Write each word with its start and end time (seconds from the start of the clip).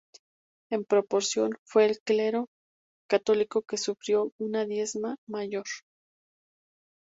En 0.71 0.83
proporción, 0.83 1.51
fue 1.63 1.85
el 1.85 1.99
clero 1.99 2.47
católico 3.07 3.59
el 3.59 3.65
que 3.67 3.77
sufrió 3.77 4.31
una 4.39 4.65
diezma 4.65 5.17
mayor. 5.29 5.67